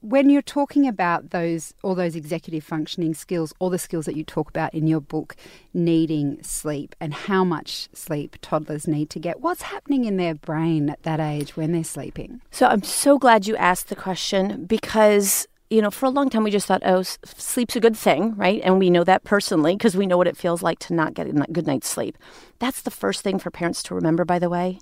when 0.00 0.30
you're 0.30 0.42
talking 0.42 0.86
about 0.86 1.30
those 1.30 1.74
all 1.82 1.94
those 1.94 2.14
executive 2.14 2.62
functioning 2.62 3.14
skills, 3.14 3.52
all 3.58 3.70
the 3.70 3.78
skills 3.78 4.06
that 4.06 4.16
you 4.16 4.24
talk 4.24 4.48
about 4.48 4.72
in 4.72 4.86
your 4.86 5.00
book, 5.00 5.34
needing 5.74 6.42
sleep 6.42 6.94
and 7.00 7.12
how 7.12 7.44
much 7.44 7.88
sleep 7.92 8.36
toddlers 8.40 8.86
need 8.86 9.10
to 9.10 9.18
get, 9.18 9.40
what's 9.40 9.62
happening 9.62 10.04
in 10.04 10.16
their 10.16 10.34
brain 10.34 10.88
at 10.90 11.02
that 11.02 11.20
age 11.20 11.56
when 11.56 11.72
they're 11.72 11.84
sleeping? 11.84 12.40
So 12.50 12.66
I'm 12.66 12.82
so 12.82 13.18
glad 13.18 13.46
you 13.46 13.56
asked 13.56 13.88
the 13.88 13.96
question 13.96 14.64
because 14.64 15.46
you 15.70 15.82
know, 15.82 15.90
for 15.90 16.06
a 16.06 16.10
long 16.10 16.30
time 16.30 16.44
we 16.44 16.50
just 16.50 16.66
thought, 16.66 16.82
oh, 16.84 17.02
sleep's 17.02 17.76
a 17.76 17.80
good 17.80 17.96
thing, 17.96 18.34
right? 18.36 18.62
And 18.64 18.78
we 18.78 18.88
know 18.88 19.04
that 19.04 19.24
personally 19.24 19.76
because 19.76 19.94
we 19.94 20.06
know 20.06 20.16
what 20.16 20.26
it 20.26 20.36
feels 20.36 20.62
like 20.62 20.78
to 20.80 20.94
not 20.94 21.12
get 21.12 21.26
a 21.26 21.32
good 21.52 21.66
night's 21.66 21.88
sleep. 21.88 22.16
That's 22.58 22.80
the 22.80 22.90
first 22.90 23.20
thing 23.20 23.38
for 23.38 23.50
parents 23.50 23.82
to 23.84 23.94
remember, 23.94 24.24
by 24.24 24.38
the 24.38 24.48
way. 24.48 24.78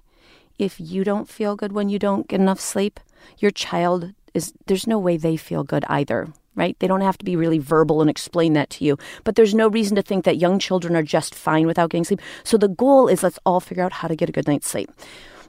If 0.58 0.78
you 0.78 1.02
don't 1.02 1.28
feel 1.28 1.56
good 1.56 1.72
when 1.72 1.88
you 1.88 1.98
don't 1.98 2.28
get 2.28 2.40
enough 2.40 2.60
sleep, 2.60 3.00
your 3.38 3.50
child 3.50 4.14
is, 4.36 4.52
there's 4.66 4.86
no 4.86 4.98
way 4.98 5.16
they 5.16 5.36
feel 5.36 5.64
good 5.64 5.84
either, 5.88 6.28
right? 6.54 6.78
They 6.78 6.86
don't 6.86 7.00
have 7.00 7.18
to 7.18 7.24
be 7.24 7.34
really 7.34 7.58
verbal 7.58 8.00
and 8.00 8.10
explain 8.10 8.52
that 8.52 8.70
to 8.70 8.84
you. 8.84 8.98
But 9.24 9.34
there's 9.34 9.54
no 9.54 9.68
reason 9.68 9.96
to 9.96 10.02
think 10.02 10.24
that 10.24 10.36
young 10.36 10.58
children 10.58 10.94
are 10.94 11.02
just 11.02 11.34
fine 11.34 11.66
without 11.66 11.90
getting 11.90 12.04
sleep. 12.04 12.20
So 12.44 12.56
the 12.56 12.68
goal 12.68 13.08
is 13.08 13.22
let's 13.22 13.38
all 13.44 13.60
figure 13.60 13.82
out 13.82 13.92
how 13.92 14.08
to 14.08 14.16
get 14.16 14.28
a 14.28 14.32
good 14.32 14.46
night's 14.46 14.68
sleep. 14.68 14.90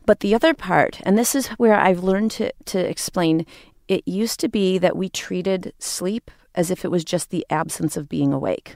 But 0.06 0.22
the 0.22 0.34
other 0.34 0.54
part, 0.54 1.02
and 1.04 1.18
this 1.18 1.36
is 1.36 1.48
where 1.58 1.76
I've 1.76 2.04
learned 2.04 2.32
to, 2.32 2.52
to 2.66 2.80
explain, 2.80 3.46
it 3.88 4.08
used 4.08 4.40
to 4.40 4.50
be 4.50 4.78
that 4.78 4.96
we 4.96 5.10
treated 5.10 5.74
sleep 5.80 6.32
as 6.56 6.72
if 6.72 6.84
it 6.84 6.92
was 6.92 7.04
just 7.04 7.30
the 7.30 7.46
absence 7.50 7.98
of 7.98 8.10
being 8.10 8.34
awake, 8.34 8.76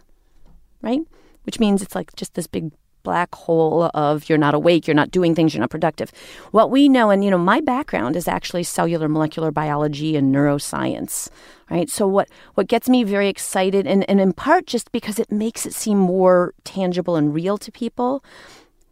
right? 0.81 1.01
Which 1.43 1.59
means 1.59 1.81
it's 1.81 1.95
like 1.95 2.15
just 2.15 2.35
this 2.35 2.47
big 2.47 2.71
black 3.03 3.33
hole 3.35 3.89
of 3.93 4.27
you're 4.29 4.37
not 4.37 4.53
awake, 4.53 4.87
you're 4.87 4.95
not 4.95 5.11
doing 5.11 5.35
things, 5.35 5.53
you're 5.53 5.61
not 5.61 5.69
productive. 5.69 6.11
What 6.51 6.71
we 6.71 6.89
know, 6.89 7.09
and 7.09 7.23
you 7.23 7.31
know, 7.31 7.37
my 7.37 7.61
background 7.61 8.15
is 8.15 8.27
actually 8.27 8.63
cellular 8.63 9.07
molecular 9.07 9.51
biology 9.51 10.15
and 10.15 10.33
neuroscience, 10.33 11.29
right? 11.69 11.89
So 11.89 12.07
what 12.07 12.29
what 12.55 12.67
gets 12.67 12.89
me 12.89 13.03
very 13.03 13.27
excited, 13.27 13.87
and, 13.87 14.09
and 14.09 14.19
in 14.19 14.33
part 14.33 14.67
just 14.67 14.91
because 14.91 15.19
it 15.19 15.31
makes 15.31 15.65
it 15.65 15.73
seem 15.73 15.97
more 15.97 16.53
tangible 16.63 17.15
and 17.15 17.33
real 17.33 17.57
to 17.57 17.71
people, 17.71 18.23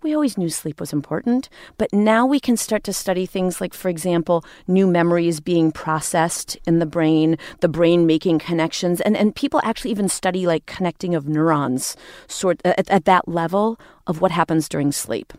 we 0.01 0.13
always 0.13 0.37
knew 0.37 0.49
sleep 0.49 0.79
was 0.79 0.93
important, 0.93 1.49
but 1.77 1.91
now 1.91 2.25
we 2.25 2.39
can 2.39 2.55
start 2.55 2.83
to 2.85 2.93
study 2.93 3.25
things 3.25 3.59
like, 3.59 3.73
for 3.73 3.89
example, 3.89 4.45
new 4.67 4.87
memories 4.87 5.39
being 5.39 5.71
processed 5.71 6.57
in 6.65 6.79
the 6.79 6.85
brain, 6.85 7.37
the 7.59 7.67
brain 7.67 8.05
making 8.05 8.39
connections, 8.39 9.01
and, 9.01 9.17
and 9.17 9.35
people 9.35 9.59
actually 9.63 9.91
even 9.91 10.07
study 10.07 10.47
like 10.47 10.65
connecting 10.65 11.15
of 11.15 11.27
neurons 11.27 11.97
sort 12.27 12.61
at, 12.63 12.89
at 12.89 13.05
that 13.05 13.27
level 13.27 13.79
of 14.07 14.21
what 14.21 14.31
happens 14.31 14.69
during 14.69 14.91
sleep. 14.91 15.33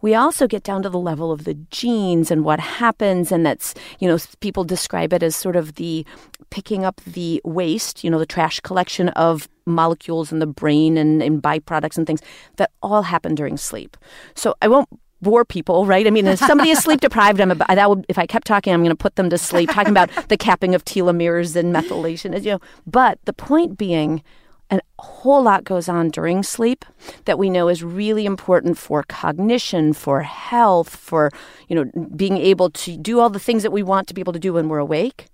We 0.00 0.14
also 0.14 0.46
get 0.46 0.62
down 0.62 0.82
to 0.84 0.88
the 0.88 0.98
level 0.98 1.32
of 1.32 1.42
the 1.42 1.54
genes 1.54 2.30
and 2.30 2.44
what 2.44 2.60
happens 2.60 3.32
and 3.32 3.44
that's 3.44 3.74
you 3.98 4.08
know 4.08 4.16
people 4.38 4.62
describe 4.62 5.12
it 5.12 5.24
as 5.24 5.34
sort 5.34 5.56
of 5.56 5.74
the 5.74 6.06
picking 6.50 6.84
up 6.84 7.00
the 7.04 7.40
waste 7.44 8.04
you 8.04 8.10
know 8.10 8.18
the 8.20 8.26
trash 8.26 8.60
collection 8.60 9.08
of 9.10 9.48
molecules 9.68 10.32
in 10.32 10.38
the 10.38 10.46
brain 10.46 10.96
and, 10.96 11.42
byproducts 11.42 11.96
and 11.96 12.06
things 12.06 12.20
that 12.56 12.70
all 12.82 13.02
happen 13.02 13.34
during 13.34 13.56
sleep 13.56 13.96
so 14.34 14.54
i 14.62 14.68
won't 14.68 14.88
bore 15.20 15.44
people, 15.44 15.86
right? 15.86 16.06
I 16.06 16.10
mean, 16.10 16.26
if 16.26 16.38
somebody 16.38 16.70
is 16.70 16.78
sleep 16.78 17.00
deprived, 17.00 17.40
I'm 17.40 17.50
about, 17.50 17.68
that 17.68 17.88
would 17.88 18.06
if 18.08 18.18
I 18.18 18.26
kept 18.26 18.46
talking, 18.46 18.72
I'm 18.72 18.80
going 18.80 18.90
to 18.90 18.96
put 18.96 19.16
them 19.16 19.30
to 19.30 19.38
sleep, 19.38 19.70
talking 19.70 19.90
about 19.90 20.10
the 20.28 20.36
capping 20.36 20.74
of 20.74 20.84
telomeres 20.84 21.56
and 21.56 21.74
methylation, 21.74 22.40
you 22.44 22.52
know. 22.52 22.60
But 22.86 23.18
the 23.24 23.32
point 23.32 23.76
being, 23.76 24.22
a 24.70 24.80
whole 24.98 25.42
lot 25.42 25.64
goes 25.64 25.88
on 25.88 26.10
during 26.10 26.42
sleep 26.42 26.84
that 27.24 27.38
we 27.38 27.48
know 27.48 27.68
is 27.68 27.82
really 27.82 28.26
important 28.26 28.76
for 28.76 29.02
cognition, 29.02 29.92
for 29.92 30.22
health, 30.22 30.94
for 30.94 31.30
you 31.68 31.76
know 31.76 31.90
being 32.14 32.36
able 32.36 32.70
to 32.70 32.96
do 32.96 33.18
all 33.20 33.30
the 33.30 33.38
things 33.38 33.62
that 33.62 33.72
we 33.72 33.82
want 33.82 34.08
to 34.08 34.14
be 34.14 34.20
able 34.20 34.34
to 34.34 34.38
do 34.38 34.52
when 34.52 34.68
we're 34.68 34.78
awake. 34.78 35.26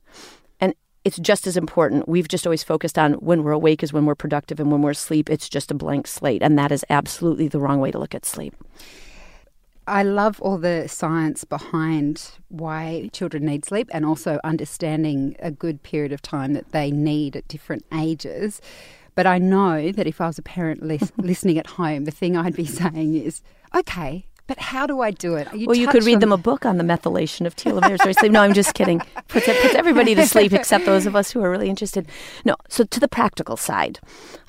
It's 1.05 1.19
just 1.19 1.47
as 1.47 1.57
important. 1.57 2.09
We've 2.09 2.29
just 2.29 2.47
always 2.47 2.65
focused 2.65 2.99
on 2.99 3.15
when 3.15 3.43
we're 3.43 3.53
awake 3.53 3.83
is 3.83 3.93
when 3.93 4.07
we're 4.07 4.15
productive 4.15 4.59
and 4.59 4.73
when 4.73 4.81
we're 4.81 4.93
asleep 4.93 5.29
it's 5.29 5.49
just 5.49 5.71
a 5.71 5.75
blank 5.75 6.07
slate 6.07 6.43
and 6.43 6.59
that 6.59 6.73
is 6.73 6.85
absolutely 6.89 7.47
the 7.49 7.61
wrong 7.61 7.79
way 7.79 7.91
to 7.91 7.99
look 7.99 8.15
at 8.15 8.25
sleep. 8.25 8.55
I 9.87 10.03
love 10.03 10.41
all 10.41 10.57
the 10.57 10.89
science 10.89 11.45
behind 11.45 12.31
why 12.49 13.11
children 13.13 13.45
need 13.45 13.67
sleep 13.67 13.91
and 13.93 14.07
also 14.07 14.41
understanding 14.43 15.37
a 15.41 15.51
good 15.51 15.83
period 15.83 16.11
of 16.11 16.23
time 16.23 16.55
that 16.55 16.73
they 16.73 16.91
need 16.91 17.37
at 17.37 17.47
different 17.49 17.85
ages. 17.93 18.63
But 19.15 19.27
I 19.27 19.37
know 19.37 19.93
that 19.93 20.07
if 20.07 20.23
I 20.23 20.27
was 20.27 20.39
a 20.39 20.43
parent 20.43 20.83
lis- 20.83 21.13
listening 21.19 21.59
at 21.59 21.67
home, 21.67 22.05
the 22.07 22.11
thing 22.11 22.35
I'd 22.35 22.57
be 22.57 22.65
saying 22.81 23.15
is, 23.15 23.43
okay, 23.75 24.27
but 24.47 24.59
how 24.59 24.87
do 24.87 25.01
I 25.01 25.11
do 25.11 25.37
it? 25.37 25.49
You 25.55 25.67
well, 25.67 25.77
you 25.77 25.89
could 25.89 26.05
read 26.05 26.21
them 26.21 26.33
a 26.33 26.37
book 26.37 26.67
on 26.67 26.77
the 26.77 26.85
methylation 26.85 27.47
of 27.47 27.57
telomeres 27.57 27.99
during 27.99 28.15
sleep. 28.15 28.33
No, 28.33 28.43
I'm 28.43 28.53
just 28.53 28.75
kidding. 28.75 29.01
Puts, 29.29 29.47
puts 29.47 29.75
everybody 29.75 30.15
to 30.15 30.27
sleep 30.27 30.53
except 30.53 30.85
those 30.85 31.07
of 31.07 31.17
us 31.17 31.31
who 31.31 31.43
are 31.43 31.51
really 31.51 31.71
interested. 31.71 32.07
No, 32.45 32.57
so 32.69 32.85
to 32.85 33.01
the 33.01 33.09
practical 33.09 33.57
side. 33.57 34.01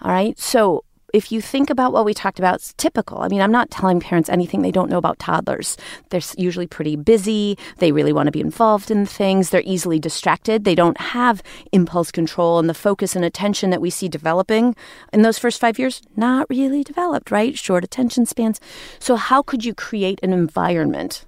All 0.02 0.12
right. 0.12 0.38
So 0.38 0.84
if 1.16 1.32
you 1.32 1.40
think 1.40 1.70
about 1.70 1.94
what 1.94 2.04
we 2.04 2.14
talked 2.14 2.40
about, 2.40 2.56
it's 2.56 2.74
typical. 2.74 3.20
I 3.22 3.30
mean, 3.30 3.40
I'm 3.40 3.52
not 3.52 3.72
telling 3.72 4.02
parents 4.02 4.28
anything 4.28 4.62
they 4.62 4.72
don't 4.72 4.90
know 4.90 4.98
about 4.98 5.18
toddlers. 5.18 5.78
They're 6.10 6.20
usually 6.38 6.68
pretty 6.68 6.98
busy. 6.98 7.58
They 7.78 7.94
really 7.94 8.12
want 8.12 8.28
to 8.28 8.34
be 8.34 8.42
involved 8.42 8.92
in 8.92 9.06
things. 9.06 9.50
They're 9.50 9.64
easily 9.64 9.98
distracted. 9.98 10.66
They 10.66 10.76
don't 10.76 11.00
have 11.00 11.42
impulse 11.72 12.12
control 12.12 12.60
and 12.60 12.68
the 12.68 12.74
focus 12.74 13.16
and 13.16 13.24
attention 13.24 13.70
that 13.70 13.80
we 13.80 13.90
see 13.90 14.10
developing 14.10 14.76
in 15.14 15.22
those 15.22 15.40
first 15.40 15.62
five 15.62 15.80
years, 15.80 16.02
not 16.18 16.48
really 16.50 16.84
developed, 16.84 17.32
right? 17.32 17.58
Short 17.58 17.86
attention 17.86 18.26
spans. 18.26 18.60
So, 19.00 19.16
how 19.16 19.42
could 19.42 19.64
you 19.64 19.74
create 19.74 20.20
an 20.22 20.34
environment? 20.34 21.24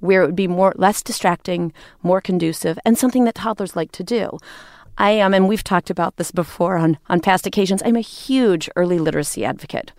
Where 0.00 0.24
it 0.24 0.26
would 0.26 0.36
be 0.36 0.48
more 0.48 0.74
less 0.76 1.02
distracting, 1.02 1.72
more 2.02 2.20
conducive, 2.20 2.78
and 2.84 2.98
something 2.98 3.24
that 3.24 3.36
toddlers 3.36 3.76
like 3.76 3.92
to 3.92 4.04
do. 4.04 4.38
I 5.02 5.10
am, 5.10 5.34
and 5.34 5.48
we've 5.48 5.64
talked 5.64 5.90
about 5.90 6.16
this 6.16 6.30
before 6.30 6.76
on, 6.76 6.96
on 7.08 7.18
past 7.18 7.44
occasions, 7.44 7.82
I'm 7.84 7.96
a 7.96 8.00
huge 8.00 8.70
early 8.76 9.00
literacy 9.00 9.44
advocate. 9.44 9.90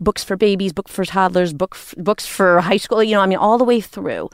Books 0.00 0.24
for 0.24 0.36
babies, 0.36 0.72
books 0.72 0.90
for 0.90 1.04
toddlers, 1.04 1.52
book, 1.52 1.78
books 1.96 2.26
for 2.26 2.60
high 2.62 2.76
school, 2.76 3.00
you 3.00 3.14
know, 3.14 3.20
I 3.20 3.26
mean, 3.26 3.38
all 3.38 3.58
the 3.58 3.64
way 3.64 3.80
through. 3.80 4.28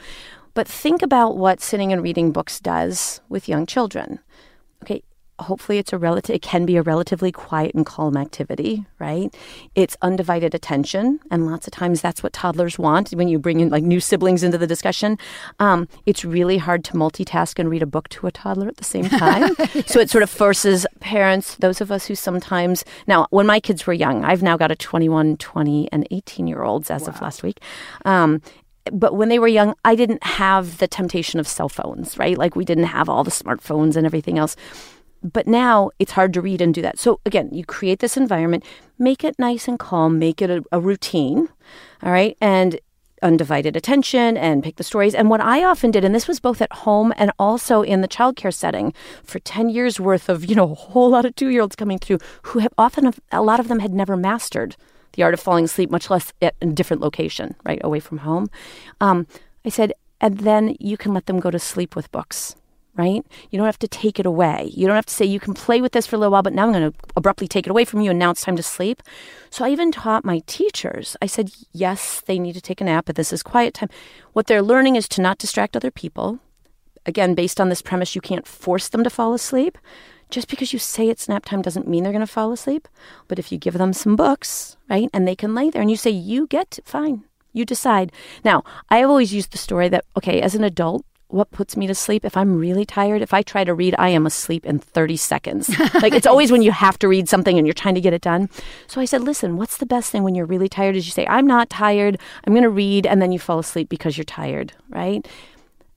But 0.54 0.66
think 0.66 1.02
about 1.02 1.36
what 1.36 1.60
sitting 1.60 1.92
and 1.92 2.02
reading 2.02 2.32
books 2.32 2.60
does 2.60 3.20
with 3.28 3.46
young 3.46 3.66
children. 3.66 4.20
Hopefully 5.38 5.78
it's 5.78 5.92
a 5.92 5.98
relative 5.98 6.34
it 6.34 6.42
can 6.42 6.64
be 6.64 6.76
a 6.76 6.82
relatively 6.82 7.30
quiet 7.30 7.74
and 7.74 7.84
calm 7.84 8.16
activity 8.16 8.86
right 8.98 9.34
it's 9.74 9.96
undivided 10.00 10.54
attention 10.54 11.20
and 11.30 11.46
lots 11.46 11.66
of 11.66 11.72
times 11.72 12.00
that's 12.00 12.22
what 12.22 12.32
toddlers 12.32 12.78
want 12.78 13.10
when 13.10 13.28
you 13.28 13.38
bring 13.38 13.60
in 13.60 13.68
like 13.68 13.84
new 13.84 14.00
siblings 14.00 14.42
into 14.42 14.56
the 14.56 14.66
discussion 14.66 15.18
um, 15.58 15.88
it's 16.06 16.24
really 16.24 16.56
hard 16.56 16.84
to 16.84 16.92
multitask 16.94 17.58
and 17.58 17.68
read 17.68 17.82
a 17.82 17.86
book 17.86 18.08
to 18.08 18.26
a 18.26 18.32
toddler 18.32 18.66
at 18.66 18.78
the 18.78 18.84
same 18.84 19.04
time 19.04 19.54
yes. 19.58 19.86
so 19.92 20.00
it 20.00 20.08
sort 20.08 20.22
of 20.22 20.30
forces 20.30 20.86
parents 21.00 21.56
those 21.56 21.80
of 21.80 21.92
us 21.92 22.06
who 22.06 22.14
sometimes 22.14 22.84
now 23.06 23.26
when 23.30 23.46
my 23.46 23.60
kids 23.60 23.86
were 23.86 23.92
young 23.92 24.24
i've 24.24 24.42
now 24.42 24.56
got 24.56 24.70
a 24.70 24.76
21 24.76 25.36
20 25.36 25.92
and 25.92 26.08
18 26.10 26.46
year 26.46 26.62
olds 26.62 26.90
as 26.90 27.02
wow. 27.02 27.08
of 27.08 27.20
last 27.20 27.42
week 27.42 27.60
um, 28.04 28.40
but 28.92 29.16
when 29.16 29.28
they 29.28 29.38
were 29.38 29.48
young, 29.48 29.74
I 29.84 29.94
didn't 29.94 30.22
have 30.24 30.78
the 30.78 30.88
temptation 30.88 31.40
of 31.40 31.48
cell 31.48 31.68
phones, 31.68 32.18
right? 32.18 32.38
Like 32.38 32.56
we 32.56 32.64
didn't 32.64 32.84
have 32.84 33.08
all 33.08 33.24
the 33.24 33.30
smartphones 33.30 33.96
and 33.96 34.06
everything 34.06 34.38
else. 34.38 34.56
But 35.22 35.46
now 35.46 35.90
it's 35.98 36.12
hard 36.12 36.32
to 36.34 36.40
read 36.40 36.60
and 36.60 36.72
do 36.72 36.82
that. 36.82 36.98
So 36.98 37.20
again, 37.26 37.48
you 37.52 37.64
create 37.64 38.00
this 38.00 38.16
environment, 38.16 38.64
make 38.98 39.24
it 39.24 39.38
nice 39.38 39.68
and 39.68 39.78
calm, 39.78 40.18
make 40.18 40.40
it 40.40 40.50
a, 40.50 40.64
a 40.72 40.80
routine, 40.80 41.48
all 42.02 42.12
right, 42.12 42.36
and 42.40 42.78
undivided 43.22 43.76
attention 43.76 44.36
and 44.36 44.62
pick 44.62 44.76
the 44.76 44.84
stories. 44.84 45.14
And 45.14 45.30
what 45.30 45.40
I 45.40 45.64
often 45.64 45.90
did, 45.90 46.04
and 46.04 46.14
this 46.14 46.28
was 46.28 46.40
both 46.40 46.60
at 46.60 46.72
home 46.72 47.12
and 47.16 47.32
also 47.38 47.82
in 47.82 48.00
the 48.00 48.08
childcare 48.08 48.52
setting, 48.52 48.92
for 49.24 49.38
10 49.38 49.68
years 49.70 49.98
worth 49.98 50.28
of, 50.28 50.44
you 50.44 50.54
know, 50.54 50.70
a 50.70 50.74
whole 50.74 51.10
lot 51.10 51.24
of 51.24 51.34
two 51.34 51.48
year 51.48 51.62
olds 51.62 51.76
coming 51.76 51.98
through 51.98 52.18
who 52.42 52.60
have 52.60 52.74
often, 52.78 53.12
a 53.32 53.42
lot 53.42 53.60
of 53.60 53.68
them 53.68 53.80
had 53.80 53.92
never 53.92 54.16
mastered 54.16 54.76
the 55.12 55.22
art 55.22 55.34
of 55.34 55.40
falling 55.40 55.64
asleep, 55.64 55.90
much 55.90 56.10
less 56.10 56.32
at 56.42 56.54
a 56.60 56.66
different 56.66 57.02
location, 57.02 57.56
right, 57.64 57.80
away 57.82 58.00
from 58.00 58.18
home. 58.18 58.48
Um, 59.00 59.26
I 59.64 59.70
said, 59.70 59.92
and 60.20 60.38
then 60.38 60.76
you 60.78 60.96
can 60.96 61.14
let 61.14 61.26
them 61.26 61.40
go 61.40 61.50
to 61.50 61.58
sleep 61.58 61.96
with 61.96 62.12
books 62.12 62.54
right? 62.96 63.24
You 63.50 63.58
don't 63.58 63.66
have 63.66 63.78
to 63.80 63.88
take 63.88 64.18
it 64.18 64.26
away. 64.26 64.70
You 64.74 64.86
don't 64.86 64.96
have 64.96 65.06
to 65.06 65.14
say, 65.14 65.24
you 65.24 65.40
can 65.40 65.54
play 65.54 65.80
with 65.80 65.92
this 65.92 66.06
for 66.06 66.16
a 66.16 66.18
little 66.18 66.32
while, 66.32 66.42
but 66.42 66.52
now 66.52 66.64
I'm 66.64 66.72
going 66.72 66.90
to 66.90 66.98
abruptly 67.14 67.48
take 67.48 67.66
it 67.66 67.70
away 67.70 67.84
from 67.84 68.00
you 68.00 68.10
and 68.10 68.18
now 68.18 68.30
it's 68.30 68.42
time 68.42 68.56
to 68.56 68.62
sleep. 68.62 69.02
So 69.50 69.64
I 69.64 69.70
even 69.70 69.92
taught 69.92 70.24
my 70.24 70.42
teachers, 70.46 71.16
I 71.20 71.26
said, 71.26 71.50
yes, 71.72 72.22
they 72.26 72.38
need 72.38 72.54
to 72.54 72.60
take 72.60 72.80
a 72.80 72.84
nap, 72.84 73.06
but 73.06 73.16
this 73.16 73.32
is 73.32 73.42
quiet 73.42 73.74
time. 73.74 73.90
What 74.32 74.46
they're 74.46 74.62
learning 74.62 74.96
is 74.96 75.08
to 75.10 75.22
not 75.22 75.38
distract 75.38 75.76
other 75.76 75.90
people. 75.90 76.38
Again, 77.04 77.34
based 77.34 77.60
on 77.60 77.68
this 77.68 77.82
premise, 77.82 78.14
you 78.14 78.20
can't 78.20 78.48
force 78.48 78.88
them 78.88 79.04
to 79.04 79.10
fall 79.10 79.32
asleep. 79.32 79.78
Just 80.28 80.48
because 80.48 80.72
you 80.72 80.78
say 80.78 81.08
it's 81.08 81.28
nap 81.28 81.44
time 81.44 81.62
doesn't 81.62 81.86
mean 81.86 82.02
they're 82.02 82.12
going 82.12 82.20
to 82.20 82.26
fall 82.26 82.50
asleep. 82.52 82.88
But 83.28 83.38
if 83.38 83.52
you 83.52 83.58
give 83.58 83.74
them 83.74 83.92
some 83.92 84.16
books, 84.16 84.76
right, 84.90 85.08
and 85.12 85.26
they 85.26 85.36
can 85.36 85.54
lay 85.54 85.70
there 85.70 85.80
and 85.80 85.90
you 85.90 85.96
say, 85.96 86.10
you 86.10 86.48
get 86.48 86.72
to, 86.72 86.82
fine, 86.82 87.24
you 87.52 87.64
decide. 87.64 88.10
Now, 88.44 88.64
I 88.90 88.98
have 88.98 89.08
always 89.08 89.32
used 89.32 89.52
the 89.52 89.58
story 89.58 89.88
that, 89.88 90.04
okay, 90.16 90.40
as 90.42 90.56
an 90.56 90.64
adult, 90.64 91.04
what 91.28 91.50
puts 91.50 91.76
me 91.76 91.86
to 91.86 91.94
sleep. 91.94 92.24
If 92.24 92.36
i'm 92.36 92.56
really 92.56 92.84
tired 92.84 93.22
if 93.22 93.34
i 93.34 93.42
try 93.42 93.64
to 93.64 93.74
read 93.74 93.94
i 93.98 94.08
am 94.08 94.26
asleep 94.26 94.64
in 94.64 94.78
30 94.78 95.16
seconds. 95.16 95.70
Like 95.94 96.14
it's 96.14 96.26
always 96.26 96.52
when 96.52 96.62
you 96.62 96.72
have 96.72 96.98
to 97.00 97.08
read 97.08 97.28
something 97.28 97.56
and 97.56 97.66
you're 97.66 97.74
trying 97.74 97.94
to 97.94 98.00
get 98.00 98.12
it 98.12 98.22
done. 98.22 98.48
So 98.86 99.00
i 99.00 99.04
said 99.04 99.22
listen 99.22 99.56
what's 99.56 99.78
the 99.78 99.86
best 99.86 100.10
thing 100.10 100.22
when 100.22 100.34
you're 100.34 100.46
really 100.46 100.68
tired 100.68 100.96
is 100.96 101.06
you 101.06 101.12
say 101.12 101.26
i'm 101.26 101.46
not 101.46 101.70
tired. 101.70 102.18
I'm 102.44 102.52
going 102.52 102.62
to 102.62 102.70
read 102.70 103.06
and 103.06 103.20
then 103.20 103.32
you 103.32 103.38
fall 103.38 103.58
asleep 103.58 103.88
because 103.88 104.16
you're 104.16 104.24
tired 104.24 104.72
right? 104.88 105.26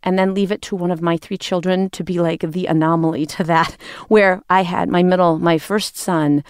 And 0.01 0.17
then 0.17 0.33
leave 0.33 0.51
it 0.51 0.61
to 0.63 0.75
one 0.75 0.91
of 0.91 1.01
my 1.01 1.17
three 1.17 1.37
children 1.37 1.89
to 1.91 2.03
be 2.03 2.19
like 2.19 2.41
the 2.41 2.67
anomaly 2.67 3.25
to 3.27 3.43
that, 3.43 3.75
where 4.07 4.41
I 4.49 4.63
had 4.63 4.89
my 4.89 5.03
middle, 5.03 5.39
my 5.39 5.57
first 5.57 5.97
son 5.97 6.43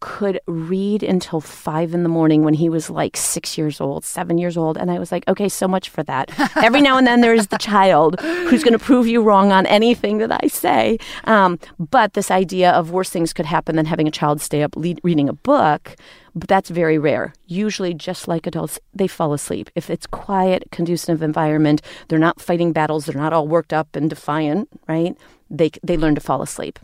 could 0.00 0.40
read 0.46 1.02
until 1.02 1.40
five 1.40 1.94
in 1.94 2.02
the 2.02 2.08
morning 2.08 2.42
when 2.42 2.54
he 2.54 2.68
was 2.68 2.90
like 2.90 3.16
six 3.16 3.56
years 3.56 3.80
old, 3.80 4.04
seven 4.04 4.38
years 4.38 4.56
old. 4.56 4.76
And 4.76 4.90
I 4.90 4.98
was 4.98 5.10
like, 5.10 5.26
okay, 5.28 5.48
so 5.48 5.66
much 5.66 5.88
for 5.88 6.02
that. 6.04 6.30
Every 6.56 6.80
now 6.80 6.98
and 6.98 7.06
then 7.06 7.20
there 7.20 7.34
is 7.34 7.48
the 7.48 7.58
child 7.58 8.20
who's 8.20 8.62
going 8.62 8.78
to 8.78 8.84
prove 8.84 9.06
you 9.06 9.22
wrong 9.22 9.52
on 9.52 9.66
anything 9.66 10.18
that 10.18 10.38
I 10.42 10.48
say. 10.48 10.98
Um, 11.24 11.58
but 11.78 12.12
this 12.12 12.30
idea 12.30 12.70
of 12.72 12.90
worse 12.90 13.10
things 13.10 13.32
could 13.32 13.46
happen 13.46 13.76
than 13.76 13.86
having 13.86 14.06
a 14.06 14.10
child 14.10 14.40
stay 14.40 14.62
up 14.62 14.76
le- 14.76 14.96
reading 15.02 15.28
a 15.28 15.32
book. 15.32 15.96
But 16.34 16.48
that's 16.48 16.68
very 16.68 16.98
rare. 16.98 17.32
Usually, 17.46 17.94
just 17.94 18.28
like 18.28 18.46
adults, 18.46 18.78
they 18.92 19.06
fall 19.06 19.32
asleep. 19.32 19.70
If 19.74 19.88
it's 19.88 20.06
quiet, 20.06 20.64
conducive 20.70 21.22
environment, 21.22 21.80
they're 22.08 22.18
not 22.18 22.42
fighting 22.42 22.72
battles, 22.72 23.06
they're 23.06 23.20
not 23.20 23.32
all 23.32 23.48
worked 23.48 23.72
up 23.72 23.96
and 23.96 24.10
defiant, 24.10 24.68
right? 24.86 25.16
They, 25.48 25.70
they 25.82 25.96
learn 25.96 26.14
to 26.14 26.20
fall 26.20 26.42
asleep. 26.42 26.78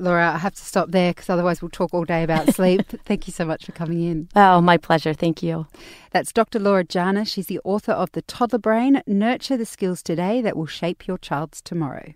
Laura, 0.00 0.32
I 0.32 0.38
have 0.38 0.54
to 0.54 0.64
stop 0.64 0.90
there 0.90 1.12
because 1.12 1.28
otherwise 1.28 1.60
we'll 1.62 1.70
talk 1.70 1.92
all 1.94 2.04
day 2.04 2.22
about 2.22 2.54
sleep. 2.54 2.82
Thank 3.04 3.26
you 3.26 3.32
so 3.32 3.44
much 3.44 3.66
for 3.66 3.72
coming 3.72 4.02
in. 4.02 4.28
Oh, 4.34 4.60
my 4.60 4.76
pleasure. 4.76 5.12
Thank 5.14 5.42
you. 5.42 5.66
That's 6.10 6.32
Dr. 6.32 6.58
Laura 6.58 6.84
Jana. 6.84 7.24
She's 7.24 7.46
the 7.46 7.60
author 7.64 7.92
of 7.92 8.12
The 8.12 8.22
Toddler 8.22 8.58
Brain 8.58 9.02
Nurture 9.06 9.56
the 9.56 9.66
Skills 9.66 10.02
Today 10.02 10.40
That 10.42 10.56
Will 10.56 10.66
Shape 10.66 11.06
Your 11.06 11.18
Child's 11.18 11.60
Tomorrow. 11.60 12.14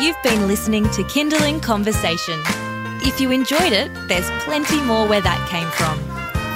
You've 0.00 0.22
been 0.22 0.46
listening 0.46 0.84
to 0.90 1.02
Kinderling 1.04 1.62
Conversation. 1.62 2.40
If 3.02 3.20
you 3.20 3.30
enjoyed 3.30 3.72
it, 3.72 3.90
there's 4.08 4.30
plenty 4.42 4.80
more 4.82 5.06
where 5.06 5.20
that 5.20 5.48
came 5.48 5.68
from. 5.70 5.98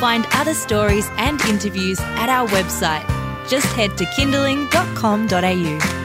Find 0.01 0.27
other 0.33 0.55
stories 0.55 1.09
and 1.17 1.41
interviews 1.43 2.01
at 2.01 2.29
our 2.29 2.49
website. 2.49 3.22
Just 3.49 3.67
head 3.67 3.97
to 3.99 4.05
kinderling.com.au. 4.05 6.02